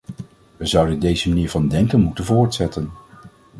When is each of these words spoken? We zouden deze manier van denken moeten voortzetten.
We 0.57 0.65
zouden 0.65 0.99
deze 0.99 1.29
manier 1.29 1.49
van 1.49 1.67
denken 1.67 1.99
moeten 2.01 2.25
voortzetten. 2.25 2.91